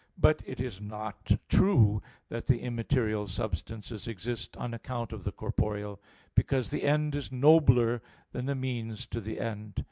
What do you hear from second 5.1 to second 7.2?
of the corporeal, because the end